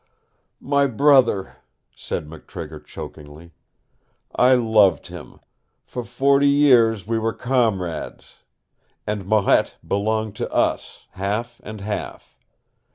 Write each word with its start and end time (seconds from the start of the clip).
"My 0.59 0.87
brother," 0.87 1.57
said 1.95 2.25
McTrigger 2.25 2.83
chokingly. 2.83 3.51
"I 4.35 4.55
loved 4.55 5.09
him. 5.09 5.39
For 5.85 6.03
forty 6.03 6.47
years 6.49 7.05
we 7.05 7.19
were 7.19 7.33
comrades. 7.33 8.37
And 9.05 9.27
Marette 9.27 9.75
belonged 9.87 10.35
to 10.37 10.51
us, 10.51 11.05
half 11.11 11.61
and 11.63 11.81
half. 11.81 12.35